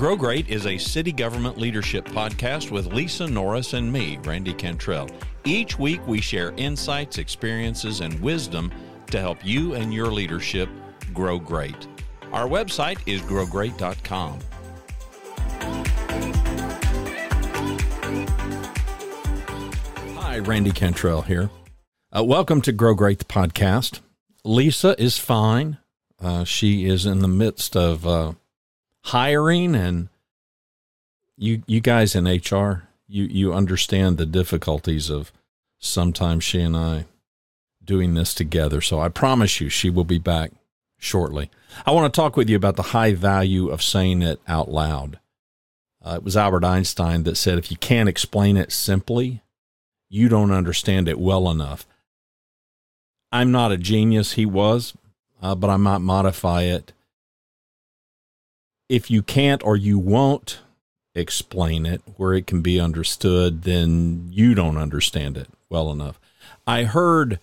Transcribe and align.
Grow 0.00 0.16
Great 0.16 0.48
is 0.48 0.64
a 0.64 0.78
city 0.78 1.12
government 1.12 1.58
leadership 1.58 2.06
podcast 2.06 2.70
with 2.70 2.86
Lisa 2.86 3.26
Norris 3.26 3.74
and 3.74 3.92
me, 3.92 4.16
Randy 4.24 4.54
Cantrell. 4.54 5.10
Each 5.44 5.78
week, 5.78 6.00
we 6.06 6.22
share 6.22 6.54
insights, 6.56 7.18
experiences, 7.18 8.00
and 8.00 8.18
wisdom 8.18 8.72
to 9.10 9.20
help 9.20 9.44
you 9.44 9.74
and 9.74 9.92
your 9.92 10.06
leadership 10.06 10.70
grow 11.12 11.38
great. 11.38 11.86
Our 12.32 12.48
website 12.48 12.98
is 13.04 13.20
growgreat.com. 13.20 14.38
Hi, 20.16 20.38
Randy 20.38 20.72
Cantrell 20.72 21.20
here. 21.20 21.50
Uh, 22.10 22.24
welcome 22.24 22.62
to 22.62 22.72
Grow 22.72 22.94
Great, 22.94 23.18
the 23.18 23.26
podcast. 23.26 24.00
Lisa 24.46 24.98
is 24.98 25.18
fine. 25.18 25.76
Uh, 26.18 26.44
she 26.44 26.86
is 26.86 27.04
in 27.04 27.18
the 27.18 27.28
midst 27.28 27.76
of 27.76 28.06
uh, 28.06 28.32
hiring, 29.04 29.74
and 29.74 30.08
you 31.36 31.62
you 31.66 31.80
guys 31.80 32.14
in 32.14 32.26
HR, 32.26 32.88
you 33.08 33.24
you 33.24 33.52
understand 33.52 34.18
the 34.18 34.26
difficulties 34.26 35.10
of 35.10 35.32
sometimes 35.78 36.44
she 36.44 36.60
and 36.60 36.76
I 36.76 37.06
doing 37.84 38.14
this 38.14 38.34
together. 38.34 38.80
So 38.80 39.00
I 39.00 39.08
promise 39.08 39.60
you, 39.60 39.68
she 39.68 39.90
will 39.90 40.04
be 40.04 40.18
back 40.18 40.52
shortly. 40.98 41.50
I 41.84 41.90
want 41.90 42.12
to 42.12 42.16
talk 42.16 42.36
with 42.36 42.48
you 42.48 42.56
about 42.56 42.76
the 42.76 42.82
high 42.82 43.14
value 43.14 43.68
of 43.68 43.82
saying 43.82 44.22
it 44.22 44.40
out 44.46 44.70
loud. 44.70 45.18
Uh, 46.04 46.14
it 46.16 46.22
was 46.22 46.36
Albert 46.36 46.64
Einstein 46.64 47.24
that 47.24 47.36
said, 47.36 47.58
if 47.58 47.70
you 47.70 47.76
can't 47.76 48.08
explain 48.08 48.56
it 48.56 48.72
simply, 48.72 49.42
you 50.08 50.28
don't 50.28 50.52
understand 50.52 51.08
it 51.08 51.18
well 51.18 51.50
enough. 51.50 51.86
I'm 53.32 53.52
not 53.52 53.72
a 53.72 53.76
genius, 53.76 54.32
he 54.32 54.46
was, 54.46 54.94
uh, 55.42 55.54
but 55.54 55.70
I 55.70 55.76
might 55.76 55.98
modify 55.98 56.62
it. 56.62 56.92
If 58.90 59.08
you 59.08 59.22
can't 59.22 59.62
or 59.62 59.76
you 59.76 60.00
won't 60.00 60.58
explain 61.14 61.86
it 61.86 62.02
where 62.16 62.34
it 62.34 62.48
can 62.48 62.60
be 62.60 62.80
understood, 62.80 63.62
then 63.62 64.28
you 64.32 64.52
don't 64.52 64.76
understand 64.76 65.36
it 65.36 65.46
well 65.68 65.92
enough. 65.92 66.18
I 66.66 66.82
heard 66.82 67.38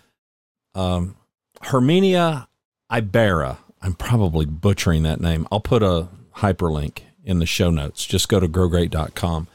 um, 0.75 1.15
Herminia 1.61 2.47
Ibarra. 2.91 3.59
I'm 3.81 3.93
probably 3.93 4.45
butchering 4.45 5.03
that 5.03 5.21
name. 5.21 5.47
I'll 5.49 5.61
put 5.61 5.81
a 5.83 6.09
hyperlink 6.35 7.03
in 7.23 7.39
the 7.39 7.45
show 7.45 7.69
notes. 7.69 8.05
Just 8.05 8.27
go 8.27 8.41
to 8.41 8.49
growgreat.com. 8.49 9.47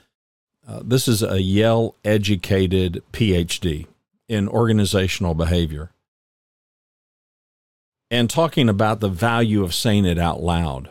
Uh, 0.66 0.80
this 0.82 1.06
is 1.06 1.22
a 1.22 1.42
Yale 1.42 1.94
educated 2.06 3.02
PhD 3.12 3.86
in 4.28 4.48
organizational 4.48 5.34
behavior 5.34 5.90
and 8.10 8.30
talking 8.30 8.70
about 8.70 9.00
the 9.00 9.10
value 9.10 9.62
of 9.62 9.74
saying 9.74 10.06
it 10.06 10.18
out 10.18 10.40
loud 10.40 10.88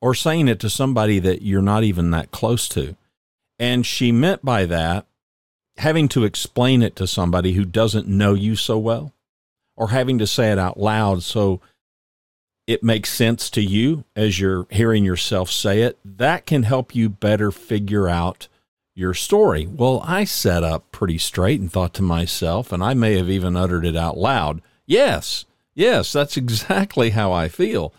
or 0.00 0.14
saying 0.14 0.48
it 0.48 0.60
to 0.60 0.70
somebody 0.70 1.18
that 1.18 1.42
you're 1.42 1.62
not 1.62 1.84
even 1.84 2.10
that 2.10 2.30
close 2.30 2.68
to. 2.68 2.96
And 3.58 3.86
she 3.86 4.12
meant 4.12 4.44
by 4.44 4.66
that 4.66 5.06
having 5.78 6.08
to 6.08 6.24
explain 6.24 6.82
it 6.82 6.96
to 6.96 7.06
somebody 7.06 7.52
who 7.52 7.64
doesn't 7.64 8.08
know 8.08 8.34
you 8.34 8.56
so 8.56 8.78
well 8.78 9.12
or 9.76 9.90
having 9.90 10.18
to 10.18 10.26
say 10.26 10.50
it 10.50 10.58
out 10.58 10.78
loud 10.78 11.22
so 11.22 11.60
it 12.66 12.82
makes 12.82 13.10
sense 13.10 13.50
to 13.50 13.62
you 13.62 14.04
as 14.14 14.40
you're 14.40 14.66
hearing 14.70 15.04
yourself 15.04 15.50
say 15.50 15.82
it, 15.82 15.98
that 16.04 16.46
can 16.46 16.62
help 16.62 16.94
you 16.94 17.08
better 17.08 17.50
figure 17.50 18.08
out 18.08 18.48
your 18.94 19.14
story. 19.14 19.66
Well, 19.66 20.02
I 20.04 20.24
sat 20.24 20.64
up 20.64 20.90
pretty 20.90 21.18
straight 21.18 21.60
and 21.60 21.70
thought 21.70 21.94
to 21.94 22.02
myself, 22.02 22.72
and 22.72 22.82
I 22.82 22.94
may 22.94 23.16
have 23.18 23.28
even 23.28 23.54
uttered 23.54 23.84
it 23.84 23.94
out 23.94 24.16
loud, 24.16 24.62
yes, 24.86 25.44
Yes, 25.76 26.10
that's 26.10 26.36
exactly 26.36 27.10
how 27.10 27.30
I 27.30 27.46
feel. 27.46 27.92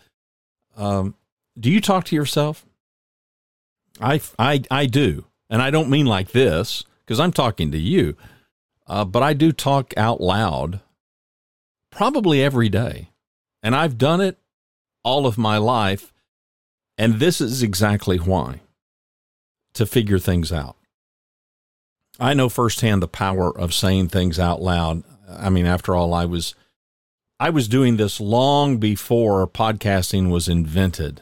Um, 0.75 1.15
do 1.59 1.71
you 1.71 1.81
talk 1.81 2.05
to 2.05 2.15
yourself? 2.15 2.65
I, 3.99 4.21
I, 4.37 4.63
I 4.69 4.85
do. 4.85 5.25
And 5.49 5.61
I 5.61 5.71
don't 5.71 5.89
mean 5.89 6.05
like 6.05 6.31
this 6.31 6.83
because 7.05 7.19
I'm 7.19 7.31
talking 7.31 7.71
to 7.71 7.77
you, 7.77 8.15
uh, 8.85 9.05
but 9.05 9.23
I 9.23 9.33
do 9.33 9.51
talk 9.51 9.93
out 9.97 10.21
loud 10.21 10.81
probably 11.91 12.43
every 12.43 12.69
day. 12.69 13.09
And 13.63 13.75
I've 13.75 13.97
done 13.97 14.21
it 14.21 14.37
all 15.03 15.25
of 15.25 15.37
my 15.37 15.57
life. 15.57 16.13
And 16.97 17.15
this 17.15 17.41
is 17.41 17.63
exactly 17.63 18.17
why 18.17 18.61
to 19.73 19.85
figure 19.85 20.19
things 20.19 20.51
out. 20.51 20.75
I 22.19 22.33
know 22.33 22.49
firsthand 22.49 23.01
the 23.01 23.07
power 23.07 23.55
of 23.55 23.73
saying 23.73 24.09
things 24.09 24.39
out 24.39 24.61
loud. 24.61 25.03
I 25.29 25.49
mean, 25.49 25.65
after 25.65 25.95
all, 25.95 26.13
I 26.13 26.25
was 26.25 26.55
I 27.39 27.51
was 27.51 27.67
doing 27.67 27.97
this 27.97 28.19
long 28.19 28.77
before 28.77 29.47
podcasting 29.47 30.31
was 30.31 30.47
invented. 30.47 31.21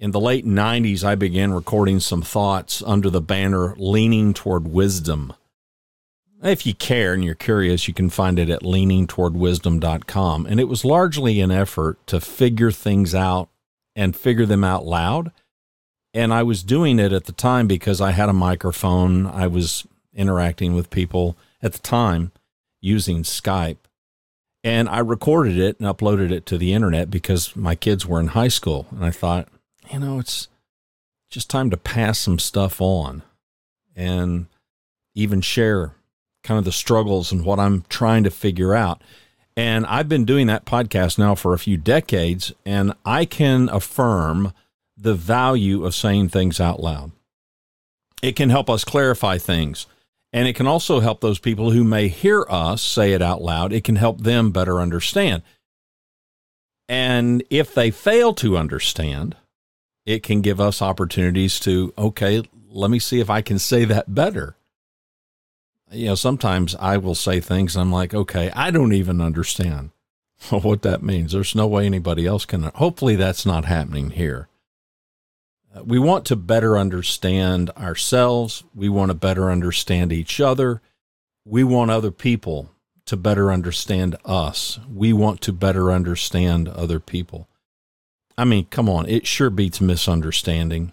In 0.00 0.12
the 0.12 0.20
late 0.20 0.46
90s, 0.46 1.04
I 1.04 1.14
began 1.14 1.52
recording 1.52 2.00
some 2.00 2.22
thoughts 2.22 2.82
under 2.86 3.10
the 3.10 3.20
banner 3.20 3.74
Leaning 3.76 4.32
Toward 4.32 4.66
Wisdom. 4.66 5.34
If 6.42 6.64
you 6.64 6.72
care 6.72 7.12
and 7.12 7.22
you're 7.22 7.34
curious, 7.34 7.86
you 7.86 7.92
can 7.92 8.08
find 8.08 8.38
it 8.38 8.48
at 8.48 8.62
leaningtowardwisdom.com. 8.62 10.46
And 10.46 10.58
it 10.58 10.68
was 10.68 10.86
largely 10.86 11.42
an 11.42 11.50
effort 11.50 11.98
to 12.06 12.18
figure 12.18 12.70
things 12.70 13.14
out 13.14 13.50
and 13.94 14.16
figure 14.16 14.46
them 14.46 14.64
out 14.64 14.86
loud. 14.86 15.32
And 16.14 16.32
I 16.32 16.44
was 16.44 16.62
doing 16.62 16.98
it 16.98 17.12
at 17.12 17.26
the 17.26 17.32
time 17.32 17.66
because 17.66 18.00
I 18.00 18.12
had 18.12 18.30
a 18.30 18.32
microphone. 18.32 19.26
I 19.26 19.48
was 19.48 19.86
interacting 20.14 20.74
with 20.74 20.88
people 20.88 21.36
at 21.60 21.74
the 21.74 21.78
time 21.78 22.32
using 22.80 23.22
Skype. 23.22 23.76
And 24.64 24.88
I 24.88 25.00
recorded 25.00 25.58
it 25.58 25.78
and 25.78 25.86
uploaded 25.86 26.30
it 26.30 26.46
to 26.46 26.56
the 26.56 26.72
internet 26.72 27.10
because 27.10 27.54
my 27.54 27.74
kids 27.74 28.06
were 28.06 28.18
in 28.18 28.28
high 28.28 28.48
school. 28.48 28.86
And 28.92 29.04
I 29.04 29.10
thought, 29.10 29.46
you 29.90 29.98
know, 29.98 30.18
it's 30.18 30.48
just 31.30 31.50
time 31.50 31.70
to 31.70 31.76
pass 31.76 32.18
some 32.18 32.38
stuff 32.38 32.80
on 32.80 33.22
and 33.94 34.46
even 35.14 35.40
share 35.40 35.94
kind 36.42 36.58
of 36.58 36.64
the 36.64 36.72
struggles 36.72 37.32
and 37.32 37.44
what 37.44 37.58
I'm 37.58 37.84
trying 37.88 38.24
to 38.24 38.30
figure 38.30 38.74
out. 38.74 39.02
And 39.56 39.84
I've 39.86 40.08
been 40.08 40.24
doing 40.24 40.46
that 40.46 40.64
podcast 40.64 41.18
now 41.18 41.34
for 41.34 41.52
a 41.52 41.58
few 41.58 41.76
decades, 41.76 42.52
and 42.64 42.94
I 43.04 43.24
can 43.24 43.68
affirm 43.68 44.52
the 44.96 45.14
value 45.14 45.84
of 45.84 45.94
saying 45.94 46.28
things 46.28 46.60
out 46.60 46.80
loud. 46.80 47.10
It 48.22 48.36
can 48.36 48.50
help 48.50 48.70
us 48.70 48.84
clarify 48.84 49.38
things 49.38 49.86
and 50.32 50.46
it 50.46 50.54
can 50.54 50.66
also 50.66 51.00
help 51.00 51.20
those 51.20 51.38
people 51.38 51.72
who 51.72 51.82
may 51.82 52.08
hear 52.08 52.46
us 52.48 52.82
say 52.82 53.12
it 53.12 53.22
out 53.22 53.42
loud. 53.42 53.72
It 53.72 53.84
can 53.84 53.96
help 53.96 54.20
them 54.20 54.52
better 54.52 54.80
understand. 54.80 55.42
And 56.88 57.42
if 57.50 57.74
they 57.74 57.90
fail 57.90 58.34
to 58.34 58.56
understand, 58.56 59.36
it 60.10 60.22
can 60.22 60.40
give 60.40 60.60
us 60.60 60.82
opportunities 60.82 61.60
to, 61.60 61.92
okay, 61.96 62.42
let 62.68 62.90
me 62.90 62.98
see 62.98 63.20
if 63.20 63.30
I 63.30 63.42
can 63.42 63.58
say 63.58 63.84
that 63.84 64.14
better. 64.14 64.56
You 65.90 66.06
know, 66.06 66.14
sometimes 66.14 66.74
I 66.76 66.96
will 66.96 67.14
say 67.14 67.40
things 67.40 67.76
I'm 67.76 67.92
like, 67.92 68.14
okay, 68.14 68.50
I 68.54 68.70
don't 68.70 68.92
even 68.92 69.20
understand 69.20 69.90
what 70.50 70.82
that 70.82 71.02
means. 71.02 71.32
There's 71.32 71.54
no 71.54 71.66
way 71.66 71.86
anybody 71.86 72.26
else 72.26 72.44
can. 72.44 72.62
Hopefully, 72.62 73.16
that's 73.16 73.44
not 73.44 73.64
happening 73.64 74.10
here 74.10 74.48
uh, 75.74 75.82
we 75.84 75.98
want 75.98 76.24
to 76.26 76.36
better 76.36 76.76
understand 76.76 77.70
ourselves. 77.70 78.64
We 78.74 78.88
want 78.88 79.10
to 79.10 79.14
better 79.14 79.50
understand 79.50 80.12
each 80.12 80.40
other. 80.40 80.82
We 81.44 81.64
want 81.64 81.90
other 81.90 82.10
people 82.10 82.70
to 83.06 83.16
better 83.16 83.52
understand 83.52 84.16
us. 84.24 84.78
We 84.92 85.12
want 85.12 85.40
to 85.42 85.52
better 85.52 85.90
understand 85.90 86.68
other 86.68 87.00
people. 87.00 87.48
I 88.40 88.44
mean, 88.44 88.68
come 88.70 88.88
on, 88.88 89.06
it 89.06 89.26
sure 89.26 89.50
beats 89.50 89.82
misunderstanding. 89.82 90.92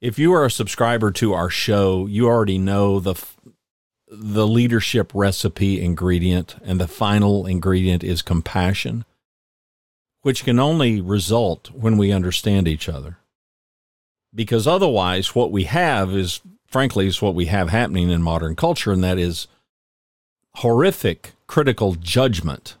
If 0.00 0.18
you 0.18 0.32
are 0.34 0.44
a 0.44 0.50
subscriber 0.50 1.12
to 1.12 1.34
our 1.34 1.48
show, 1.48 2.06
you 2.06 2.26
already 2.26 2.58
know 2.58 2.98
the 2.98 3.14
the 4.08 4.46
leadership 4.46 5.12
recipe 5.14 5.80
ingredient 5.80 6.56
and 6.64 6.80
the 6.80 6.88
final 6.88 7.46
ingredient 7.46 8.02
is 8.02 8.22
compassion, 8.22 9.04
which 10.22 10.42
can 10.42 10.58
only 10.58 11.00
result 11.00 11.70
when 11.70 11.96
we 11.96 12.10
understand 12.10 12.66
each 12.66 12.88
other. 12.88 13.18
Because 14.34 14.66
otherwise 14.66 15.36
what 15.36 15.52
we 15.52 15.64
have 15.64 16.12
is 16.12 16.40
frankly 16.66 17.06
is 17.06 17.22
what 17.22 17.36
we 17.36 17.46
have 17.46 17.68
happening 17.68 18.10
in 18.10 18.20
modern 18.20 18.56
culture 18.56 18.90
and 18.90 19.04
that 19.04 19.16
is 19.16 19.46
horrific 20.56 21.34
critical 21.46 21.94
judgment 21.94 22.76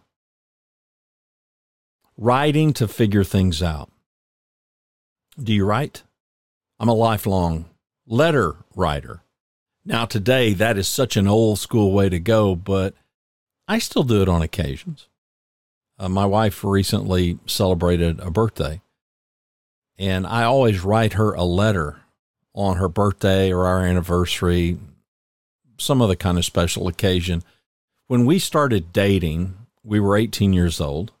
writing 2.16 2.72
to 2.74 2.88
figure 2.88 3.24
things 3.24 3.62
out. 3.62 3.90
Do 5.42 5.52
you 5.52 5.64
write? 5.64 6.02
I'm 6.78 6.88
a 6.88 6.94
lifelong 6.94 7.66
letter 8.06 8.56
writer. 8.74 9.22
Now 9.84 10.04
today 10.04 10.52
that 10.54 10.76
is 10.76 10.88
such 10.88 11.16
an 11.16 11.26
old 11.26 11.58
school 11.58 11.92
way 11.92 12.08
to 12.08 12.18
go 12.18 12.54
but 12.54 12.94
i 13.66 13.78
still 13.78 14.02
do 14.02 14.22
it 14.22 14.28
on 14.28 14.42
occasions. 14.42 15.08
Uh, 15.98 16.08
my 16.08 16.26
wife 16.26 16.64
recently 16.64 17.38
celebrated 17.46 18.20
a 18.20 18.30
birthday 18.30 18.80
and 19.98 20.26
I 20.26 20.42
always 20.44 20.80
write 20.80 21.12
her 21.14 21.32
a 21.32 21.44
letter 21.44 22.00
on 22.54 22.76
her 22.76 22.88
birthday 22.88 23.52
or 23.52 23.66
our 23.66 23.86
anniversary, 23.86 24.78
some 25.78 26.02
other 26.02 26.16
kind 26.16 26.38
of 26.38 26.44
special 26.44 26.88
occasion. 26.88 27.42
When 28.08 28.26
we 28.26 28.38
started 28.38 28.92
dating, 28.92 29.54
we 29.84 30.00
were 30.00 30.16
18 30.16 30.52
years 30.52 30.80
old 30.80 31.12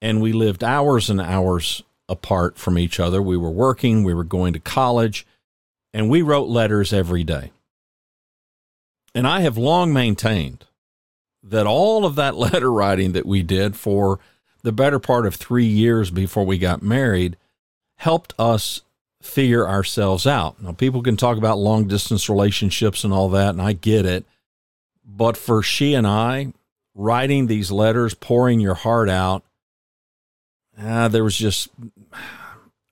and 0.00 0.20
we 0.20 0.32
lived 0.32 0.62
hours 0.62 1.10
and 1.10 1.20
hours 1.20 1.82
apart 2.08 2.58
from 2.58 2.78
each 2.78 3.00
other. 3.00 3.20
We 3.20 3.36
were 3.36 3.50
working, 3.50 4.04
we 4.04 4.14
were 4.14 4.24
going 4.24 4.52
to 4.52 4.60
college, 4.60 5.26
and 5.92 6.08
we 6.08 6.22
wrote 6.22 6.48
letters 6.48 6.92
every 6.92 7.24
day. 7.24 7.52
And 9.14 9.26
I 9.26 9.40
have 9.40 9.56
long 9.56 9.92
maintained 9.92 10.66
that 11.42 11.66
all 11.66 12.04
of 12.04 12.16
that 12.16 12.36
letter 12.36 12.70
writing 12.70 13.12
that 13.12 13.26
we 13.26 13.42
did 13.42 13.76
for 13.76 14.18
the 14.62 14.72
better 14.72 14.98
part 14.98 15.26
of 15.26 15.34
three 15.34 15.66
years 15.66 16.10
before 16.10 16.44
we 16.44 16.58
got 16.58 16.82
married 16.82 17.36
helped 17.98 18.34
us 18.38 18.82
figure 19.22 19.66
ourselves 19.66 20.26
out. 20.26 20.60
Now, 20.62 20.72
people 20.72 21.02
can 21.02 21.16
talk 21.16 21.38
about 21.38 21.58
long 21.58 21.88
distance 21.88 22.28
relationships 22.28 23.04
and 23.04 23.12
all 23.12 23.28
that, 23.30 23.50
and 23.50 23.62
I 23.62 23.72
get 23.72 24.04
it. 24.04 24.24
But 25.04 25.36
for 25.36 25.62
she 25.62 25.94
and 25.94 26.06
I, 26.06 26.52
writing 26.94 27.46
these 27.46 27.70
letters, 27.70 28.14
pouring 28.14 28.60
your 28.60 28.74
heart 28.74 29.08
out, 29.08 29.44
uh, 30.80 31.08
there 31.08 31.24
was 31.24 31.36
just 31.36 31.68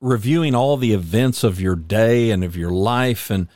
reviewing 0.00 0.54
all 0.54 0.76
the 0.76 0.92
events 0.92 1.44
of 1.44 1.60
your 1.60 1.76
day 1.76 2.31
and 2.31 2.44
of 2.44 2.56
your 2.56 2.70
life 2.70 3.31
and 3.31 3.48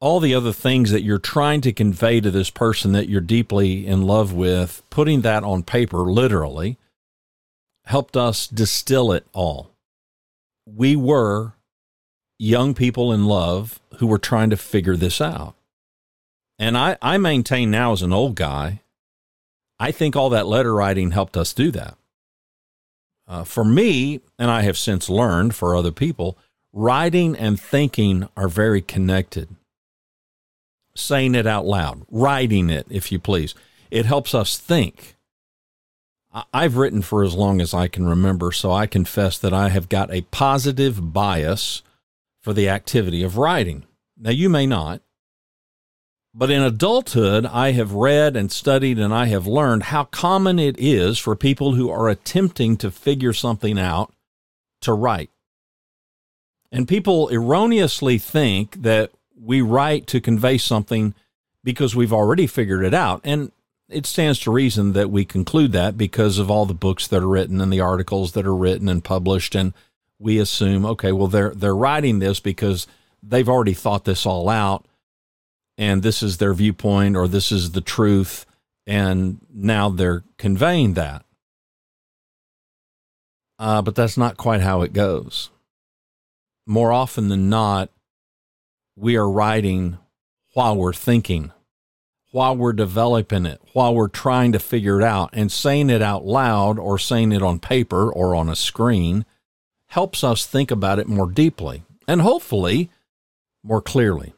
all 0.00 0.20
the 0.20 0.34
other 0.34 0.52
things 0.52 0.90
that 0.90 1.02
you're 1.02 1.18
trying 1.18 1.60
to 1.62 1.72
convey 1.72 2.20
to 2.20 2.30
this 2.30 2.50
person 2.50 2.92
that 2.92 3.08
you're 3.08 3.20
deeply 3.20 3.86
in 3.86 4.02
love 4.02 4.32
with, 4.32 4.82
putting 4.90 5.22
that 5.22 5.42
on 5.42 5.62
paper, 5.62 5.98
literally, 6.00 6.76
helped 7.86 8.16
us 8.16 8.46
distill 8.46 9.12
it 9.12 9.26
all. 9.32 9.70
We 10.66 10.96
were 10.96 11.52
young 12.38 12.74
people 12.74 13.12
in 13.12 13.26
love 13.26 13.80
who 13.98 14.06
were 14.06 14.18
trying 14.18 14.50
to 14.50 14.56
figure 14.56 14.96
this 14.96 15.20
out. 15.20 15.54
And 16.58 16.76
I, 16.76 16.96
I 17.00 17.18
maintain 17.18 17.70
now 17.70 17.92
as 17.92 18.02
an 18.02 18.12
old 18.12 18.34
guy, 18.34 18.80
I 19.78 19.90
think 19.90 20.16
all 20.16 20.30
that 20.30 20.46
letter 20.46 20.74
writing 20.74 21.10
helped 21.10 21.36
us 21.36 21.52
do 21.52 21.70
that. 21.72 21.96
Uh, 23.26 23.44
for 23.44 23.64
me, 23.64 24.20
and 24.38 24.50
I 24.50 24.62
have 24.62 24.76
since 24.76 25.08
learned 25.08 25.54
for 25.54 25.74
other 25.74 25.92
people, 25.92 26.36
writing 26.72 27.36
and 27.36 27.58
thinking 27.58 28.28
are 28.36 28.48
very 28.48 28.82
connected. 28.82 29.48
Saying 30.94 31.34
it 31.34 31.46
out 31.46 31.64
loud, 31.64 32.02
writing 32.10 32.70
it, 32.70 32.86
if 32.90 33.10
you 33.10 33.18
please, 33.18 33.54
it 33.90 34.06
helps 34.06 34.34
us 34.34 34.58
think. 34.58 35.16
I've 36.52 36.76
written 36.76 37.00
for 37.02 37.22
as 37.22 37.34
long 37.34 37.60
as 37.60 37.72
I 37.72 37.86
can 37.86 38.06
remember, 38.06 38.50
so 38.50 38.72
I 38.72 38.86
confess 38.86 39.38
that 39.38 39.52
I 39.52 39.68
have 39.68 39.88
got 39.88 40.12
a 40.12 40.22
positive 40.22 41.12
bias 41.12 41.82
for 42.42 42.52
the 42.52 42.68
activity 42.68 43.22
of 43.22 43.38
writing. 43.38 43.84
Now, 44.18 44.30
you 44.30 44.48
may 44.48 44.66
not, 44.66 45.00
but 46.34 46.50
in 46.50 46.62
adulthood, 46.62 47.46
I 47.46 47.70
have 47.72 47.92
read 47.92 48.36
and 48.36 48.50
studied 48.50 48.98
and 48.98 49.14
I 49.14 49.26
have 49.26 49.46
learned 49.46 49.84
how 49.84 50.04
common 50.04 50.58
it 50.58 50.74
is 50.78 51.16
for 51.16 51.36
people 51.36 51.74
who 51.74 51.88
are 51.90 52.08
attempting 52.08 52.76
to 52.78 52.90
figure 52.90 53.32
something 53.32 53.78
out 53.78 54.12
to 54.80 54.92
write. 54.92 55.30
And 56.72 56.88
people 56.88 57.28
erroneously 57.28 58.18
think 58.18 58.82
that 58.82 59.12
we 59.40 59.60
write 59.60 60.08
to 60.08 60.20
convey 60.20 60.58
something 60.58 61.14
because 61.62 61.94
we've 61.94 62.12
already 62.12 62.48
figured 62.48 62.84
it 62.84 62.94
out. 62.94 63.20
And 63.22 63.52
it 63.88 64.04
stands 64.04 64.40
to 64.40 64.50
reason 64.50 64.92
that 64.94 65.10
we 65.10 65.24
conclude 65.24 65.70
that 65.72 65.96
because 65.96 66.38
of 66.38 66.50
all 66.50 66.66
the 66.66 66.74
books 66.74 67.06
that 67.06 67.22
are 67.22 67.28
written 67.28 67.60
and 67.60 67.72
the 67.72 67.80
articles 67.80 68.32
that 68.32 68.44
are 68.44 68.56
written 68.56 68.88
and 68.88 69.04
published. 69.04 69.54
And 69.54 69.72
we 70.18 70.40
assume, 70.40 70.84
okay, 70.84 71.12
well, 71.12 71.28
they're, 71.28 71.54
they're 71.54 71.76
writing 71.76 72.18
this 72.18 72.40
because 72.40 72.88
they've 73.22 73.48
already 73.48 73.74
thought 73.74 74.04
this 74.04 74.26
all 74.26 74.48
out 74.48 74.84
and 75.76 76.02
this 76.02 76.22
is 76.22 76.38
their 76.38 76.54
viewpoint 76.54 77.16
or 77.16 77.26
this 77.28 77.50
is 77.50 77.72
the 77.72 77.80
truth 77.80 78.46
and 78.86 79.38
now 79.52 79.88
they're 79.88 80.24
conveying 80.38 80.94
that. 80.94 81.24
Uh, 83.58 83.80
but 83.82 83.94
that's 83.94 84.16
not 84.16 84.36
quite 84.36 84.60
how 84.60 84.82
it 84.82 84.92
goes. 84.92 85.50
More 86.66 86.92
often 86.92 87.28
than 87.28 87.48
not 87.48 87.90
we 88.96 89.16
are 89.16 89.28
writing 89.28 89.98
while 90.54 90.76
we're 90.76 90.92
thinking 90.92 91.50
while 92.34 92.56
we're 92.56 92.72
developing 92.72 93.46
it 93.46 93.60
while 93.74 93.94
we're 93.94 94.08
trying 94.08 94.50
to 94.50 94.58
figure 94.58 95.00
it 95.00 95.04
out. 95.04 95.30
And 95.32 95.52
saying 95.52 95.88
it 95.88 96.02
out 96.02 96.26
loud 96.26 96.80
or 96.80 96.98
saying 96.98 97.30
it 97.30 97.42
on 97.42 97.60
paper 97.60 98.10
or 98.10 98.34
on 98.34 98.48
a 98.48 98.56
screen 98.56 99.24
helps 99.88 100.24
us 100.24 100.44
think 100.44 100.72
about 100.72 100.98
it 100.98 101.06
more 101.06 101.30
deeply 101.30 101.84
and 102.08 102.20
hopefully 102.20 102.90
more 103.62 103.80
clearly 103.80 104.34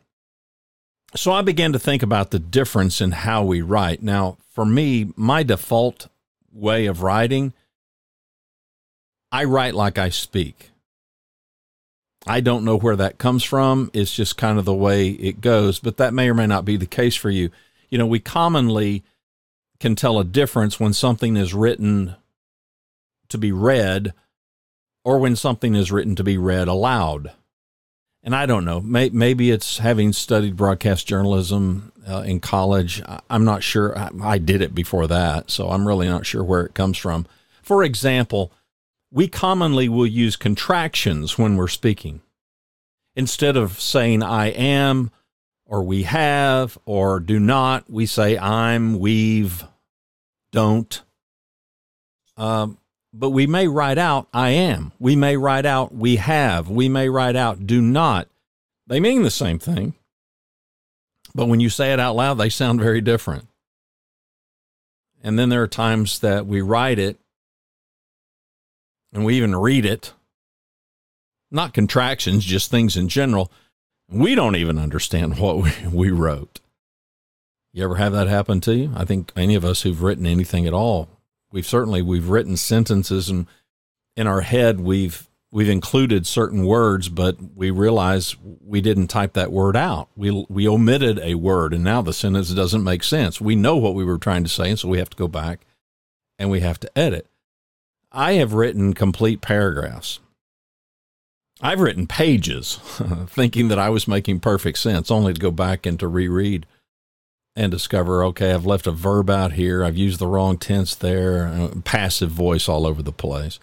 so 1.17 1.33
I 1.33 1.43
began 1.43 1.73
to 1.73 1.79
think 1.79 2.03
about 2.03 2.31
the 2.31 2.39
difference 2.39 3.01
in 3.01 3.13
how 3.13 3.43
we 3.45 3.63
write. 3.63 4.03
Now, 4.03 4.39
for 4.51 4.65
me, 4.65 5.13
my 5.17 5.43
default 5.43 6.09
way 6.53 6.87
of 6.87 7.03
writing, 7.03 7.53
I 9.33 9.45
write 9.45 9.75
like 9.75 9.99
I 9.99 10.09
speak. 10.09 10.71
I 12.27 12.41
don't 12.41 12.65
know 12.65 12.77
where 12.77 12.97
that 12.97 13.19
comes 13.19 13.45
from. 13.45 13.91
It's 13.93 14.15
just 14.15 14.37
kind 14.37 14.59
of 14.59 14.65
the 14.65 14.75
way 14.75 15.11
it 15.11 15.41
goes, 15.41 15.79
but 15.79 15.97
that 15.99 16.15
may 16.15 16.29
or 16.29 16.35
may 16.35 16.47
not 16.47 16.65
be 16.65 16.77
the 16.77 16.87
case 16.87 17.15
for 17.15 17.31
you. 17.31 17.51
You 17.89 17.99
know, 17.99 18.07
we 18.07 18.19
commonly 18.19 19.05
can 19.79 19.95
tell 19.95 20.19
a 20.19 20.25
difference 20.25 20.81
when 20.81 20.93
something 20.93 21.37
is 21.37 21.55
written 21.55 22.17
to 23.29 23.39
be 23.39 23.53
read 23.53 24.13
or 25.05 25.19
when 25.19 25.37
something 25.37 25.75
is 25.75 25.93
written 25.93 26.17
to 26.17 26.25
be 26.25 26.37
read 26.37 26.67
aloud 26.67 27.33
and 28.27 28.35
I 28.35 28.45
don't 28.45 28.65
know. 28.65 28.81
May, 28.81 29.09
maybe 29.11 29.53
it's 29.53 29.79
having 29.79 30.13
studied 30.13 30.57
broadcast 30.57 31.07
journalism 31.07 31.93
uh, 32.07 32.25
in 32.27 32.41
college. 32.41 33.01
I'm 33.31 33.45
not 33.45 33.63
sure. 33.63 33.97
I, 33.97 34.11
I 34.21 34.39
did 34.39 34.61
it 34.63 34.75
before 34.75 35.07
that, 35.07 35.49
so 35.49 35.71
I'm 35.71 35.87
really 35.87 36.09
not 36.09 36.27
sure 36.27 36.43
where 36.43 36.67
it 36.67 36.75
comes 36.75 36.99
from. 36.99 37.27
For 37.63 37.85
example, 37.85 38.53
we 39.13 39.29
commonly 39.29 39.89
will 39.89 40.09
use 40.09 40.35
contractions 40.35 41.39
when 41.39 41.57
we're 41.57 41.69
speaking. 41.69 42.21
Instead 43.15 43.57
of 43.57 43.81
saying 43.81 44.25
I 44.25 44.49
am 44.49 45.13
or 45.65 45.85
we 45.85 46.03
have 46.03 46.77
or 46.85 47.21
do 47.21 47.39
not, 47.39 47.89
we 47.89 48.07
say 48.07 48.37
I'm, 48.37 48.99
we've, 48.99 49.65
don't. 50.51 51.01
Um, 52.37 52.79
but 53.19 53.31
we 53.31 53.47
may 53.47 53.67
write 53.67 53.99
out 53.99 54.29
I 54.33 54.51
am. 54.51 54.93
We 54.99 55.17
may 55.17 55.37
write 55.37 55.67
out 55.67 55.95
we 55.95 56.17
have. 56.17 56.69
We 56.69 56.89
may 56.89 57.09
write 57.09 57.37
out 57.37 57.67
do 57.67 57.81
not. 57.81 58.29
They 58.87 59.01
mean 59.01 59.23
the 59.23 59.31
same 59.31 59.59
thing. 59.59 59.95
But 61.35 61.47
when 61.47 61.61
you 61.61 61.71
say 61.71 61.93
it 61.93 62.01
out 62.01 62.17
loud, 62.17 62.35
they 62.35 62.49
sound 62.49 62.81
very 62.81 63.01
different. 63.01 63.49
And 65.23 65.39
then 65.39 65.49
there 65.49 65.63
are 65.63 65.69
times 65.69 66.21
that 66.21 66.47
we 66.47 66.61
write 66.61 66.99
it 66.99 67.19
and 69.13 69.25
we 69.25 69.37
even 69.37 69.57
read 69.57 69.87
it, 69.87 70.13
not 71.51 71.73
contractions, 71.73 72.45
just 72.45 72.71
things 72.71 72.97
in 72.97 73.09
general. 73.09 73.51
We 74.09 74.35
don't 74.35 74.57
even 74.57 74.79
understand 74.79 75.39
what 75.39 75.57
we, 75.57 75.73
we 75.91 76.11
wrote. 76.11 76.61
You 77.73 77.85
ever 77.85 77.97
have 77.97 78.13
that 78.13 78.29
happen 78.29 78.61
to 78.63 78.75
you? 78.75 78.93
I 78.95 79.05
think 79.05 79.33
any 79.37 79.55
of 79.55 79.65
us 79.65 79.83
who've 79.83 80.03
written 80.03 80.27
anything 80.27 80.67
at 80.67 80.73
all 80.73 81.16
we've 81.51 81.67
certainly 81.67 82.03
we've 82.03 82.29
written 82.29 82.57
sentences 82.57 83.29
and 83.29 83.47
in 84.17 84.27
our 84.27 84.41
head 84.41 84.81
we've 84.81 85.29
we've 85.51 85.69
included 85.69 86.27
certain 86.27 86.65
words 86.65 87.09
but 87.09 87.37
we 87.55 87.71
realize 87.71 88.37
we 88.43 88.81
didn't 88.81 89.09
type 89.09 89.35
that 89.35 89.53
word 89.53 89.77
out. 89.77 90.09
We 90.17 90.45
we 90.49 90.69
omitted 90.69 91.19
a 91.21 91.35
word 91.35 91.73
and 91.73 91.85
now 91.85 92.03
the 92.03 92.13
sentence 92.13 92.51
doesn't 92.51 92.85
make 92.85 93.03
sense. 93.03 93.41
We 93.41 93.57
know 93.57 93.77
what 93.77 93.95
we 93.95 94.05
were 94.05 94.19
trying 94.19 94.45
to 94.45 94.51
say 94.51 94.71
and 94.71 94.79
so 94.79 94.89
we 94.89 94.99
have 94.99 95.11
to 95.11 95.17
go 95.17 95.29
back 95.29 95.67
and 96.39 96.51
we 96.51 96.61
have 96.61 96.81
to 96.81 96.99
edit. 96.99 97.27
I 98.13 98.35
have 98.35 98.55
written 98.55 98.95
complete 98.95 99.41
paragraphs. 99.41 100.21
I've 101.61 101.81
written 101.81 102.07
pages 102.07 102.77
thinking 103.29 103.69
that 103.69 103.79
i 103.79 103.89
was 103.89 104.07
making 104.07 104.41
perfect 104.41 104.77
sense 104.77 105.11
only 105.11 105.33
to 105.33 105.41
go 105.41 105.51
back 105.51 105.87
and 105.87 105.99
to 105.99 106.07
reread 106.07 106.67
and 107.57 107.73
discover, 107.73 108.23
okay, 108.25 108.53
I've 108.53 108.67
left 108.67 108.87
a 108.87 108.93
verb 108.93 109.31
out 109.31 109.55
here. 109.55 109.83
I've 109.83 109.97
used 109.97 110.19
the 110.19 110.27
wrong 110.27 110.59
tense 110.59 110.95
there, 110.95 111.47
uh, 111.47 111.81
passive 111.85 112.31
voice 112.31 112.69
all 112.69 112.87
over 112.87 113.03
the 113.03 113.13
place. 113.13 113.59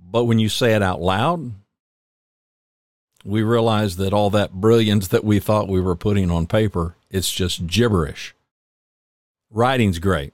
But 0.00 0.24
when 0.24 0.38
you 0.38 0.48
say 0.48 0.74
it 0.74 0.82
out 0.82 1.02
loud, 1.02 1.52
we 3.24 3.42
realize 3.42 3.96
that 3.96 4.12
all 4.12 4.30
that 4.30 4.52
brilliance 4.52 5.08
that 5.08 5.24
we 5.24 5.40
thought 5.40 5.68
we 5.68 5.80
were 5.80 5.96
putting 5.96 6.30
on 6.30 6.46
paper, 6.46 6.94
it's 7.10 7.30
just 7.30 7.66
gibberish. 7.66 8.34
Writing's 9.50 9.98
great. 9.98 10.32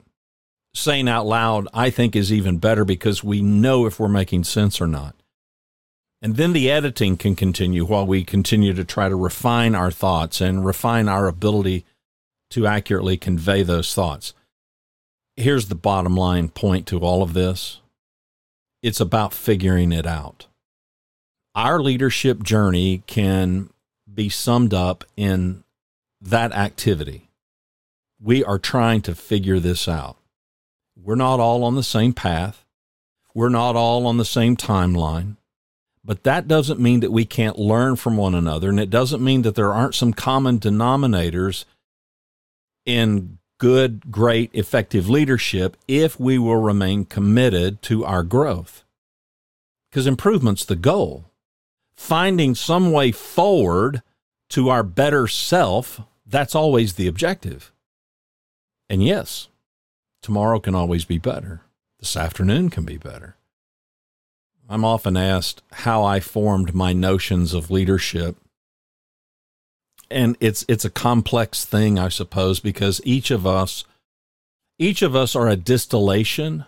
Saying 0.75 1.09
out 1.09 1.27
loud, 1.27 1.67
I 1.73 1.89
think, 1.89 2.15
is 2.15 2.31
even 2.31 2.59
better 2.59 2.85
because 2.85 3.25
we 3.25 3.41
know 3.41 3.87
if 3.87 3.99
we're 3.99 4.09
making 4.09 4.45
sense 4.45 4.81
or 4.81 4.87
not. 4.87 5.17
And 6.27 6.35
then 6.35 6.55
the 6.55 6.69
editing 6.69 7.17
can 7.17 7.37
continue 7.37 7.85
while 7.85 8.05
we 8.05 8.25
continue 8.25 8.75
to 8.75 8.85
try 8.85 9.09
to 9.09 9.15
refine 9.15 9.77
our 9.77 9.93
thoughts 9.93 10.41
and 10.41 10.67
refine 10.67 11.07
our 11.07 11.29
ability 11.29 11.85
to 12.51 12.67
accurately 12.67 13.17
convey 13.17 13.63
those 13.63 13.95
thoughts. 13.95 14.35
Here's 15.37 15.69
the 15.69 15.77
bottom 15.77 16.17
line 16.17 16.49
point 16.49 16.85
to 16.89 16.99
all 16.99 17.23
of 17.23 17.33
this 17.33 17.81
it's 18.83 18.99
about 18.99 19.35
figuring 19.35 19.93
it 19.93 20.05
out. 20.05 20.49
Our 21.55 21.79
leadership 21.79 22.43
journey 22.43 23.05
can 23.07 23.71
be 24.13 24.29
summed 24.29 24.75
up 24.75 25.05
in 25.17 25.63
that 26.21 26.51
activity. 26.51 27.31
We 28.21 28.43
are 28.43 28.59
trying 28.59 29.03
to 29.03 29.15
figure 29.15 29.61
this 29.61 29.87
out. 29.87 30.17
We're 31.01 31.15
not 31.15 31.39
all 31.39 31.63
on 31.63 31.77
the 31.77 31.85
same 31.85 32.15
path 32.15 32.65
We're 33.33 33.49
not 33.49 33.77
all 33.77 34.09
on 34.09 34.17
the 34.17 34.25
same 34.25 34.57
timeline. 34.57 35.37
But 36.07 36.23
that 36.23 36.47
doesn't 36.47 36.79
mean 36.79 37.01
that 37.01 37.11
we 37.11 37.25
can't 37.25 37.59
learn 37.59 37.97
from 37.97 38.17
one 38.17 38.37
another. 38.37 38.69
And 38.69 38.79
it 38.79 38.91
doesn't 38.91 39.23
mean 39.23 39.43
that 39.43 39.57
there 39.57 39.75
aren't 39.75 39.97
some 39.97 40.13
common 40.13 40.61
denominators 40.61 41.65
in 42.85 43.39
good, 43.59 44.13
great, 44.13 44.51
effective 44.53 45.09
leadership 45.09 45.77
if 45.89 46.21
we 46.21 46.39
will 46.39 46.59
remain 46.59 47.07
committed 47.07 47.83
to 47.83 48.05
our 48.05 48.23
growth. 48.23 48.85
Because 49.91 50.07
improvement's 50.07 50.65
the 50.65 50.77
goal. 50.77 51.25
Finding 51.97 52.55
some 52.55 52.93
way 52.93 53.11
forward 53.11 54.01
to 54.51 54.69
our 54.69 54.85
better 54.85 55.27
self, 55.27 56.01
that's 56.25 56.55
always 56.55 56.95
the 56.95 57.09
objective. 57.09 57.73
And 58.89 59.03
yes, 59.03 59.49
tomorrow 60.23 60.61
can 60.61 60.77
always 60.77 61.05
be 61.05 61.19
better. 61.19 61.63
This 61.99 62.17
afternoon 62.17 62.71
can 62.71 62.85
be 62.85 62.97
better. 62.97 63.37
I'm 64.69 64.85
often 64.85 65.17
asked 65.17 65.63
how 65.73 66.05
I 66.05 66.21
formed 66.21 66.75
my 66.75 66.93
notions 66.93 67.55
of 67.55 67.71
leadership. 67.71 68.37
And 70.11 70.37
it's 70.41 70.65
it's 70.69 70.85
a 70.85 70.91
complex 70.91 71.65
thing, 71.65 71.99
I 71.99 72.09
suppose, 72.09 72.61
because 72.61 73.01
each 73.05 73.31
of 73.31 73.47
us 73.47 73.85
each 74.79 75.03
of 75.03 75.17
us 75.17 75.35
are 75.35 75.49
a 75.49 75.57
distillation 75.57 76.65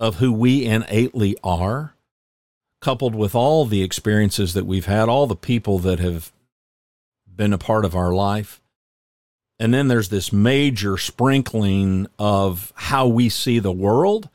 of 0.00 0.16
who 0.16 0.32
we 0.32 0.64
innately 0.64 1.36
are, 1.44 1.94
coupled 2.80 3.14
with 3.14 3.34
all 3.34 3.66
the 3.66 3.82
experiences 3.82 4.54
that 4.54 4.66
we've 4.66 4.86
had, 4.86 5.08
all 5.08 5.26
the 5.26 5.36
people 5.36 5.78
that 5.80 5.98
have 5.98 6.32
been 7.26 7.52
a 7.52 7.58
part 7.58 7.84
of 7.84 7.94
our 7.94 8.12
life. 8.12 8.60
And 9.58 9.72
then 9.72 9.88
there's 9.88 10.10
this 10.10 10.32
major 10.32 10.98
sprinkling 10.98 12.08
of 12.18 12.72
how 12.76 13.06
we 13.06 13.28
see 13.28 13.58
the 13.58 13.72
world 13.72 14.28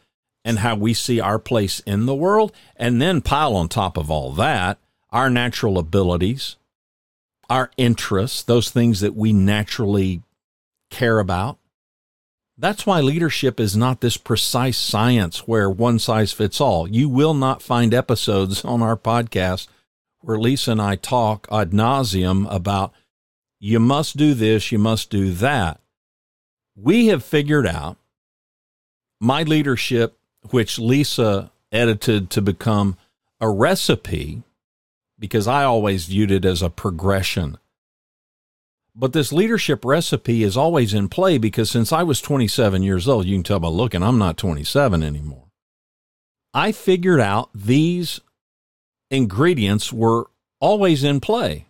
and 0.43 0.59
how 0.59 0.75
we 0.75 0.93
see 0.93 1.19
our 1.19 1.39
place 1.39 1.79
in 1.81 2.05
the 2.05 2.15
world. 2.15 2.51
And 2.75 3.01
then 3.01 3.21
pile 3.21 3.55
on 3.55 3.67
top 3.67 3.97
of 3.97 4.09
all 4.09 4.31
that 4.33 4.79
our 5.11 5.29
natural 5.29 5.77
abilities, 5.77 6.55
our 7.49 7.69
interests, 7.75 8.41
those 8.43 8.69
things 8.69 9.01
that 9.01 9.15
we 9.15 9.33
naturally 9.33 10.21
care 10.89 11.19
about. 11.19 11.57
That's 12.57 12.85
why 12.85 13.01
leadership 13.01 13.59
is 13.59 13.75
not 13.75 14.01
this 14.01 14.17
precise 14.17 14.77
science 14.77 15.47
where 15.47 15.69
one 15.69 15.99
size 15.99 16.31
fits 16.31 16.61
all. 16.61 16.87
You 16.87 17.09
will 17.09 17.33
not 17.33 17.61
find 17.61 17.93
episodes 17.93 18.63
on 18.65 18.81
our 18.81 18.97
podcast 18.97 19.67
where 20.19 20.39
Lisa 20.39 20.71
and 20.71 20.81
I 20.81 20.95
talk 20.95 21.47
ad 21.51 21.71
nauseum 21.71 22.51
about 22.53 22.93
you 23.59 23.79
must 23.79 24.17
do 24.17 24.33
this, 24.33 24.71
you 24.71 24.79
must 24.79 25.09
do 25.09 25.31
that. 25.33 25.79
We 26.75 27.07
have 27.07 27.23
figured 27.23 27.67
out 27.67 27.97
my 29.19 29.43
leadership 29.43 30.17
which 30.49 30.79
Lisa 30.79 31.51
edited 31.71 32.29
to 32.31 32.41
become 32.41 32.97
a 33.39 33.49
recipe 33.49 34.43
because 35.19 35.47
I 35.47 35.63
always 35.63 36.05
viewed 36.05 36.31
it 36.31 36.45
as 36.45 36.61
a 36.61 36.69
progression. 36.69 37.57
But 38.93 39.13
this 39.13 39.31
leadership 39.31 39.85
recipe 39.85 40.43
is 40.43 40.57
always 40.57 40.93
in 40.93 41.07
play 41.07 41.37
because 41.37 41.69
since 41.69 41.93
I 41.93 42.03
was 42.03 42.21
27 42.21 42.83
years 42.83 43.07
old, 43.07 43.25
you 43.25 43.35
can 43.35 43.43
tell 43.43 43.59
by 43.59 43.69
looking, 43.69 44.03
I'm 44.03 44.17
not 44.17 44.37
27 44.37 45.01
anymore. 45.01 45.45
I 46.53 46.73
figured 46.73 47.21
out 47.21 47.49
these 47.55 48.19
ingredients 49.09 49.93
were 49.93 50.29
always 50.59 51.03
in 51.03 51.21
play. 51.21 51.67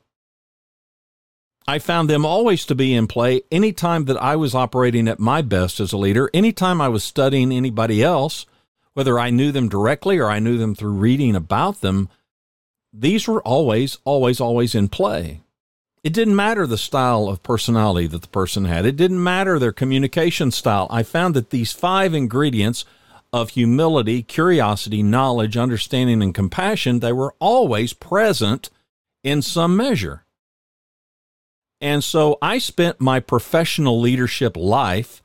I 1.68 1.78
found 1.78 2.10
them 2.10 2.26
always 2.26 2.66
to 2.66 2.76
be 2.76 2.96
in 2.96 3.06
play 3.06 3.42
anytime 3.52 4.06
that 4.06 4.22
I 4.22 4.36
was 4.36 4.56
operating 4.56 5.08
at 5.08 5.20
my 5.20 5.44
best 5.44 5.80
as 5.80 5.94
a 5.94 5.98
leader, 5.98 6.30
anytime 6.34 6.82
I 6.82 6.88
was 6.88 7.04
studying 7.04 7.52
anybody 7.52 8.02
else, 8.02 8.48
whether 8.94 9.20
I 9.20 9.30
knew 9.30 9.52
them 9.52 9.70
directly 9.70 10.18
or 10.18 10.30
I 10.30 10.40
knew 10.40 10.58
them 10.58 10.76
through 10.76 10.92
reading 10.92 11.36
about 11.36 11.82
them, 11.82 12.10
these 12.94 13.28
were 13.28 13.42
always, 13.44 13.98
always, 14.04 14.42
always 14.42 14.76
in 14.76 14.90
play. 14.90 15.42
It 16.04 16.14
didn't 16.14 16.36
matter 16.36 16.66
the 16.66 16.78
style 16.78 17.28
of 17.28 17.44
personality 17.44 18.08
that 18.08 18.24
the 18.24 18.28
person 18.28 18.66
had. 18.66 18.86
It 18.86 18.96
didn't 18.96 19.24
matter 19.24 19.60
their 19.60 19.72
communication 19.72 20.52
style. 20.52 20.88
I 20.90 21.04
found 21.04 21.36
that 21.36 21.52
these 21.52 21.72
five 21.72 22.14
ingredients 22.14 22.86
of 23.32 23.52
humility, 23.52 24.24
curiosity, 24.24 25.04
knowledge, 25.04 25.56
understanding, 25.56 26.22
and 26.22 26.34
compassion, 26.34 27.00
they 27.00 27.14
were 27.14 27.36
always 27.40 27.94
present 27.94 28.70
in 29.24 29.42
some 29.42 29.78
measure. 29.78 30.26
And 31.80 32.04
so 32.04 32.38
I 32.42 32.58
spent 32.58 33.00
my 33.00 33.20
professional 33.20 34.00
leadership 34.00 34.58
life 34.58 35.22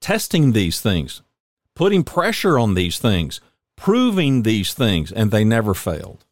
testing 0.00 0.52
these 0.52 0.80
things, 0.80 1.22
putting 1.78 2.02
pressure 2.02 2.58
on 2.58 2.74
these 2.74 2.98
things, 2.98 3.40
proving 3.76 4.42
these 4.42 4.74
things, 4.74 5.12
and 5.12 5.30
they 5.30 5.44
never 5.44 5.74
failed. 5.74 6.24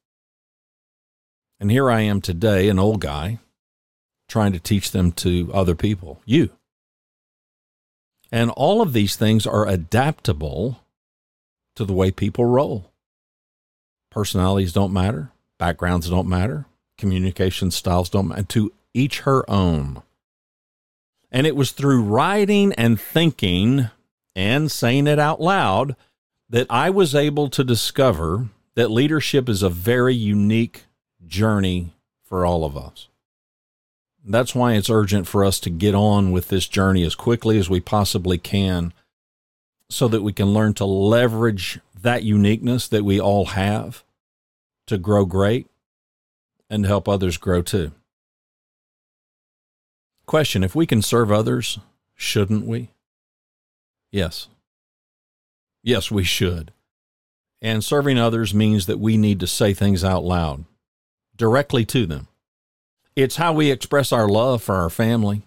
And 1.61 1.71
here 1.71 1.89
I 1.89 2.01
am 2.01 2.21
today, 2.21 2.69
an 2.69 2.81
old 2.81 3.01
guy, 3.01 3.39
trying 4.29 4.53
to 4.55 4.59
teach 4.59 4.91
them 4.91 5.13
to 5.13 5.49
other 5.55 5.77
people, 5.77 6.21
you. 6.27 6.51
And 8.33 8.51
all 8.51 8.83
of 8.83 8.93
these 8.93 9.15
things 9.15 9.47
are 9.47 9.69
adaptable 9.69 10.81
to 11.77 11.85
the 11.85 11.93
way 11.93 12.11
people 12.11 12.45
roll. 12.45 12.91
Personalities 14.11 14.73
don't 14.73 14.93
matter, 14.93 15.31
backgrounds 15.61 16.11
don't 16.11 16.29
matter, 16.29 16.67
communication 16.99 17.71
styles 17.71 18.11
don't 18.11 18.27
matter, 18.27 18.43
to 18.43 18.73
each 18.95 19.21
her 19.21 19.49
own. 19.49 20.03
And 21.31 21.47
it 21.47 21.55
was 21.55 21.71
through 21.71 22.03
writing 22.03 22.73
and 22.73 23.01
thinking 23.01 23.91
and 24.37 24.71
saying 24.71 25.07
it 25.07 25.19
out 25.19 25.41
loud 25.41 25.97
that 26.49 26.67
I 26.69 26.91
was 26.91 27.15
able 27.15 27.49
to 27.49 27.65
discover 27.65 28.49
that 28.75 28.91
leadership 28.91 29.49
is 29.49 29.63
a 29.63 29.71
very 29.71 30.15
unique 30.15 30.85
journey 31.27 31.95
for 32.23 32.45
all 32.45 32.65
of 32.65 32.77
us. 32.77 33.09
That's 34.23 34.55
why 34.55 34.75
it's 34.75 34.91
urgent 34.91 35.27
for 35.27 35.45
us 35.45 35.59
to 35.61 35.71
get 35.71 35.95
on 35.95 36.33
with 36.33 36.49
this 36.49 36.69
journey 36.69 37.03
as 37.03 37.15
quickly 37.15 37.59
as 37.59 37.71
we 37.71 37.81
possibly 37.81 38.39
can 38.39 38.93
so 39.89 40.07
that 40.09 40.23
we 40.23 40.33
can 40.33 40.49
learn 40.49 40.75
to 40.75 40.85
leverage 40.85 41.81
that 41.99 42.23
uniqueness 42.23 42.87
that 42.89 43.05
we 43.05 43.21
all 43.21 43.47
have 43.47 44.05
to 44.87 44.99
grow 44.99 45.25
great 45.25 45.69
and 46.69 46.85
help 46.85 47.09
others 47.09 47.39
grow 47.39 47.63
too. 47.63 47.93
Question 50.27 50.63
If 50.63 50.75
we 50.75 50.87
can 50.87 51.03
serve 51.03 51.33
others, 51.33 51.79
shouldn't 52.17 52.67
we? 52.67 52.91
Yes. 54.17 54.49
Yes, 55.83 56.11
we 56.11 56.25
should. 56.25 56.73
And 57.61 57.85
serving 57.85 58.17
others 58.17 58.55
means 58.55 58.87
that 58.87 58.99
we 58.99 59.19
need 59.19 59.41
to 59.41 59.47
say 59.47 59.75
things 59.75 60.03
out 60.03 60.25
loud, 60.25 60.65
directly 61.37 61.85
to 61.85 62.07
them. 62.07 62.27
It's 63.15 63.37
how 63.37 63.53
we 63.53 63.71
express 63.71 64.13
our 64.13 64.27
love 64.27 64.63
for 64.63 64.77
our 64.77 64.89
family. 64.89 65.43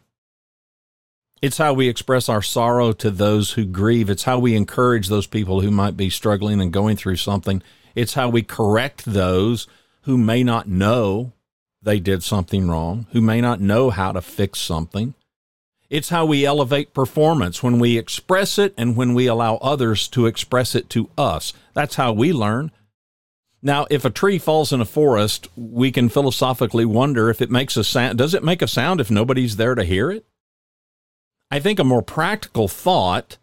It's 1.41 1.57
how 1.57 1.73
we 1.73 1.87
express 1.87 2.29
our 2.29 2.43
sorrow 2.43 2.91
to 2.91 3.09
those 3.09 3.53
who 3.53 3.65
grieve. 3.65 4.07
It's 4.07 4.25
how 4.25 4.37
we 4.37 4.55
encourage 4.55 5.07
those 5.07 5.25
people 5.25 5.61
who 5.61 5.71
might 5.71 5.97
be 5.97 6.11
struggling 6.11 6.61
and 6.61 6.71
going 6.71 6.95
through 6.95 7.15
something. 7.15 7.63
It's 7.95 8.13
how 8.13 8.29
we 8.29 8.43
correct 8.43 9.03
those 9.03 9.65
who 10.01 10.15
may 10.15 10.43
not 10.43 10.67
know 10.67 11.33
they 11.81 11.99
did 11.99 12.21
something 12.21 12.69
wrong, 12.69 13.07
who 13.13 13.21
may 13.21 13.41
not 13.41 13.61
know 13.61 13.89
how 13.89 14.11
to 14.11 14.21
fix 14.21 14.59
something. 14.59 15.15
It's 15.89 16.09
how 16.09 16.25
we 16.25 16.45
elevate 16.45 16.93
performance 16.93 17.63
when 17.63 17.79
we 17.79 17.97
express 17.97 18.59
it 18.59 18.73
and 18.77 18.95
when 18.95 19.13
we 19.13 19.25
allow 19.25 19.55
others 19.55 20.07
to 20.09 20.27
express 20.27 20.75
it 20.75 20.89
to 20.91 21.09
us. 21.17 21.53
That's 21.73 21.95
how 21.95 22.13
we 22.13 22.31
learn. 22.31 22.71
Now, 23.61 23.87
if 23.89 24.05
a 24.05 24.09
tree 24.09 24.37
falls 24.37 24.71
in 24.71 24.81
a 24.81 24.85
forest, 24.85 25.47
we 25.55 25.91
can 25.91 26.07
philosophically 26.07 26.85
wonder 26.85 27.29
if 27.29 27.41
it 27.41 27.49
makes 27.49 27.75
a 27.75 27.83
sound. 27.83 28.17
Does 28.17 28.33
it 28.33 28.43
make 28.43 28.61
a 28.61 28.67
sound 28.67 29.01
if 29.01 29.11
nobody's 29.11 29.57
there 29.57 29.75
to 29.75 29.83
hear 29.83 30.11
it? 30.11 30.25
I 31.51 31.59
think 31.59 31.79
a 31.79 31.83
more 31.83 32.03
practical 32.03 32.67
thought 32.67 33.37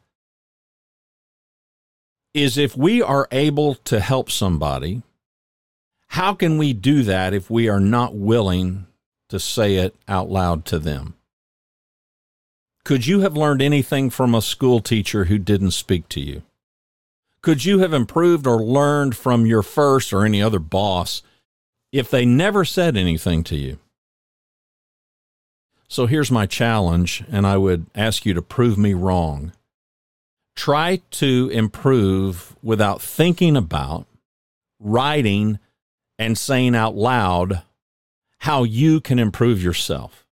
is 2.33 2.57
if 2.57 2.77
we 2.77 3.03
are 3.03 3.27
able 3.33 3.75
to 3.75 3.99
help 3.99 4.31
somebody, 4.31 5.03
how 6.09 6.33
can 6.33 6.57
we 6.59 6.73
do 6.73 7.03
that 7.03 7.35
if 7.35 7.51
we 7.51 7.69
are 7.69 7.81
not 7.81 8.15
willing 8.15 8.87
to 9.29 9.41
say 9.41 9.77
it 9.77 9.97
out 10.07 10.31
loud 10.31 10.65
to 10.67 10.79
them? 10.79 11.15
Could 12.87 13.05
you 13.05 13.19
have 13.23 13.37
learned 13.37 13.63
anything 13.63 14.11
from 14.11 14.33
a 14.33 14.41
school 14.41 14.79
teacher 14.79 15.25
who 15.25 15.39
didn't 15.39 15.73
speak 15.73 16.09
to 16.11 16.21
you? 16.21 16.43
Could 17.43 17.65
you 17.65 17.81
have 17.81 17.93
improved 17.93 18.47
or 18.47 18.63
learned 18.63 19.17
from 19.17 19.45
your 19.45 19.65
first 19.65 20.13
or 20.13 20.25
any 20.25 20.41
other 20.41 20.61
boss 20.61 21.21
if 21.91 22.09
they 22.09 22.25
never 22.25 22.65
said 22.65 22.97
anything 22.97 23.43
to 23.43 23.57
you? 23.57 23.81
So 25.89 26.07
here's 26.07 26.31
my 26.31 26.47
challenge, 26.47 27.25
and 27.29 27.45
I 27.45 27.57
would 27.57 27.87
ask 27.97 28.25
you 28.25 28.35
to 28.35 28.41
prove 28.41 28.79
me 28.79 28.95
wrong. 28.95 29.51
Try 30.55 31.01
to 31.11 31.51
improve 31.53 32.55
without 32.63 33.03
thinking 33.03 33.57
about, 33.57 34.07
writing, 34.79 35.59
and 36.21 36.39
saying 36.39 36.77
out 36.77 36.95
loud 36.95 37.63
how 38.39 38.63
you 38.63 39.01
can 39.01 39.19
improve 39.19 39.61
yourself. 39.61 40.26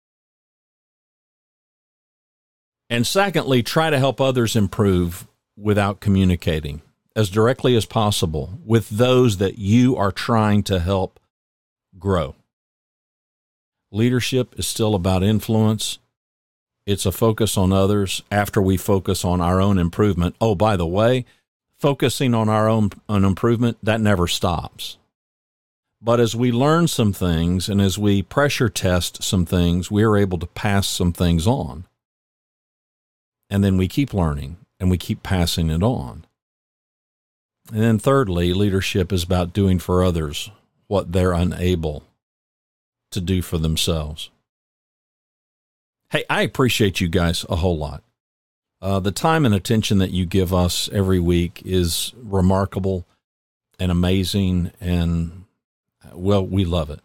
And 2.92 3.06
secondly, 3.06 3.62
try 3.62 3.88
to 3.88 3.99
help 3.99 4.20
others 4.20 4.54
improve 4.54 5.26
without 5.56 6.00
communicating. 6.00 6.82
as 7.14 7.30
directly 7.30 7.76
as 7.76 7.84
possible 7.84 8.58
with 8.64 8.88
those 8.88 9.37
that 9.38 9.58
you 9.58 9.96
are 9.96 10.12
trying 10.12 10.62
to 10.64 10.78
help 10.80 11.20
grow. 11.99 12.34
Leadership 13.90 14.54
is 14.58 14.66
still 14.66 14.94
about 14.94 15.22
influence. 15.22 15.99
It's 16.87 17.06
a 17.06 17.12
focus 17.12 17.56
on 17.56 17.72
others 17.72 18.22
after 18.30 18.61
we 18.62 18.76
focus 18.76 19.25
on 19.25 19.40
our 19.40 19.61
own 19.61 19.78
improvement. 19.78 20.34
Oh, 20.40 20.54
by 20.54 20.76
the 20.76 20.87
way, 20.87 21.26
focusing 21.76 22.34
on 22.34 22.49
our 22.49 22.68
own 22.68 22.90
on 23.08 23.25
improvement, 23.25 23.76
that 23.82 24.00
never 24.00 24.26
stops. 24.26 24.96
But 26.00 26.18
as 26.18 26.34
we 26.34 26.50
learn 26.50 26.88
some 26.88 27.12
things 27.12 27.68
and 27.68 27.80
as 27.80 27.99
we 27.99 28.22
pressure 28.22 28.68
test 28.68 29.22
some 29.22 29.46
things, 29.46 29.90
we're 29.90 30.16
able 30.16 30.38
to 30.38 30.46
pass 30.46 30.88
some 30.88 31.12
things 31.12 31.46
on. 31.46 31.84
And 33.52 33.62
then 33.62 33.76
we 33.76 33.87
keep 33.87 34.14
learning 34.14 34.56
and 34.80 34.90
we 34.90 34.97
keep 34.97 35.23
passing 35.23 35.68
it 35.68 35.82
on. 35.82 36.25
And 37.71 37.82
then, 37.82 37.99
thirdly, 37.99 38.54
leadership 38.54 39.12
is 39.12 39.23
about 39.23 39.52
doing 39.52 39.78
for 39.78 40.02
others 40.02 40.50
what 40.87 41.12
they're 41.12 41.35
unable 41.35 42.02
to 43.11 43.21
do 43.21 43.42
for 43.42 43.59
themselves. 43.59 44.30
Hey, 46.11 46.25
I 46.30 46.40
appreciate 46.42 46.99
you 46.99 47.09
guys 47.09 47.44
a 47.50 47.56
whole 47.56 47.76
lot. 47.76 48.02
Uh, 48.80 49.00
the 49.00 49.12
time 49.12 49.44
and 49.44 49.54
attention 49.54 49.99
that 49.99 50.12
you 50.12 50.25
give 50.25 50.54
us 50.54 50.88
every 50.90 51.21
week 51.21 51.61
is 51.62 52.14
remarkable 52.16 53.04
and 53.78 53.92
amazing, 53.92 54.73
and 54.80 55.44
well, 56.14 56.44
we 56.44 56.64
love 56.64 56.88
it. 56.88 57.00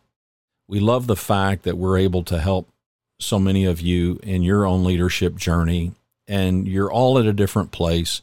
We 0.65 0.79
love 0.79 1.07
the 1.07 1.17
fact 1.17 1.63
that 1.63 1.77
we're 1.77 1.97
able 1.97 2.23
to 2.23 2.39
help 2.39 2.69
so 3.19 3.37
many 3.37 3.65
of 3.65 3.81
you 3.81 4.17
in 4.23 4.43
your 4.43 4.65
own 4.65 4.85
leadership 4.85 5.35
journey, 5.35 5.93
and 6.27 6.67
you're 6.67 6.91
all 6.91 7.17
at 7.17 7.25
a 7.25 7.33
different 7.33 7.71
place 7.71 8.21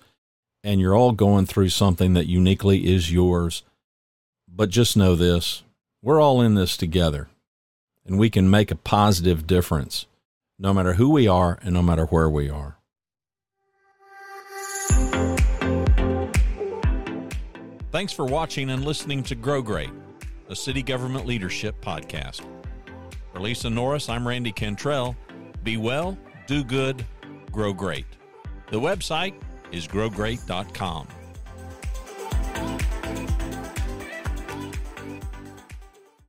and 0.62 0.80
you're 0.80 0.96
all 0.96 1.12
going 1.12 1.46
through 1.46 1.68
something 1.68 2.14
that 2.14 2.26
uniquely 2.26 2.92
is 2.92 3.12
yours. 3.12 3.62
But 4.48 4.70
just 4.70 4.96
know 4.96 5.14
this 5.14 5.62
we're 6.02 6.20
all 6.20 6.42
in 6.42 6.54
this 6.54 6.76
together, 6.76 7.28
and 8.04 8.18
we 8.18 8.28
can 8.28 8.50
make 8.50 8.70
a 8.70 8.76
positive 8.76 9.46
difference 9.46 10.06
no 10.58 10.72
matter 10.72 10.94
who 10.94 11.10
we 11.10 11.26
are 11.26 11.58
and 11.62 11.72
no 11.72 11.82
matter 11.82 12.04
where 12.06 12.28
we 12.28 12.50
are. 12.50 12.76
Thanks 17.90 18.12
for 18.12 18.24
watching 18.24 18.70
and 18.70 18.84
listening 18.84 19.22
to 19.24 19.34
Grow 19.34 19.62
Great, 19.62 19.90
a 20.48 20.56
city 20.56 20.82
government 20.82 21.26
leadership 21.26 21.80
podcast. 21.80 22.44
For 23.32 23.40
Lisa 23.40 23.70
Norris, 23.70 24.08
I'm 24.08 24.26
Randy 24.26 24.52
Cantrell. 24.52 25.16
Be 25.62 25.76
well, 25.76 26.18
do 26.46 26.64
good, 26.64 27.04
grow 27.54 27.72
great. 27.72 28.06
The 28.70 28.80
website 28.80 29.34
is 29.70 29.86
growgreat.com. 29.86 31.06